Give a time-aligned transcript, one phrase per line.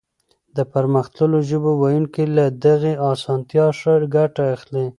[0.55, 4.85] د پرمختللو ژبو ويونکي له دغې اسانتيا ښه ګټه اخلي.